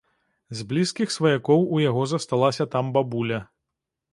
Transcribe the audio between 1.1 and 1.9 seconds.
сваякоў у